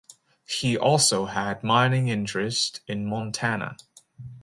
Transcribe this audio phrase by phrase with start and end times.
[0.47, 3.77] He also had mining interests in Montana.